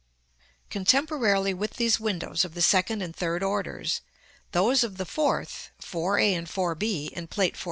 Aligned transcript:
Contemporarily 0.71 1.53
with 1.53 1.75
these 1.75 1.99
windows 1.99 2.43
of 2.43 2.55
the 2.55 2.61
second 2.63 3.03
and 3.03 3.15
third 3.15 3.43
orders, 3.43 4.01
those 4.51 4.83
of 4.83 4.97
the 4.97 5.05
fourth 5.05 5.69
(4 5.77 6.17
a 6.17 6.33
and 6.33 6.49
4 6.49 6.73
b, 6.73 7.11
in 7.13 7.27
Plate 7.27 7.53
XIV.) 7.53 7.59